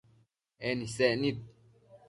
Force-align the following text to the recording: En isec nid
En 0.69 0.77
isec 0.85 1.13
nid 1.21 1.37